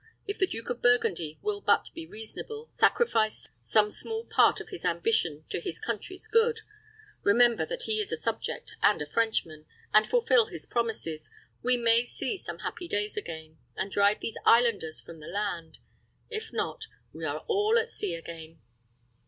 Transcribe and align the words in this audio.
If 0.25 0.39
the 0.39 0.47
Duke 0.47 0.71
of 0.71 0.81
Burgundy 0.81 1.37
will 1.43 1.61
but 1.61 1.91
be 1.93 2.07
reasonable, 2.07 2.67
sacrifice 2.67 3.47
some 3.61 3.91
small 3.91 4.25
part 4.25 4.59
of 4.59 4.69
his 4.69 4.83
ambition 4.83 5.45
to 5.49 5.61
his 5.61 5.77
country's 5.77 6.27
good, 6.27 6.61
remember 7.21 7.67
that 7.67 7.83
he 7.83 7.99
is 8.01 8.11
a 8.11 8.17
subject 8.17 8.75
and 8.81 8.99
a 8.99 9.05
Frenchman, 9.05 9.67
and 9.93 10.07
fulfill 10.07 10.47
his 10.47 10.65
promises, 10.65 11.29
we 11.61 11.77
may 11.77 12.03
see 12.03 12.35
some 12.35 12.57
happy 12.65 12.87
days 12.87 13.15
again, 13.15 13.59
and 13.75 13.91
drive 13.91 14.21
these 14.21 14.39
islanders 14.43 14.99
from 14.99 15.19
the 15.19 15.27
land. 15.27 15.77
If 16.31 16.51
not, 16.51 16.87
we 17.13 17.23
are 17.23 17.45
all 17.47 17.77
at 17.77 17.91
sea 17.91 18.15
again." 18.15 18.59